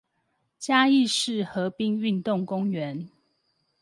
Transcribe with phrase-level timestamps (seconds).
[0.57, 3.11] 嘉義市河濱運動公園